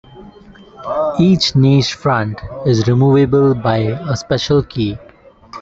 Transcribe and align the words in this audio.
Each 1.19 1.55
niche 1.55 1.93
front 1.93 2.41
is 2.65 2.87
removable 2.87 3.53
by 3.53 3.77
a 3.77 4.17
special 4.17 4.63
key. 4.63 4.97